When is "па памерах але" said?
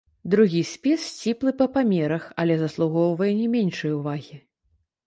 1.61-2.53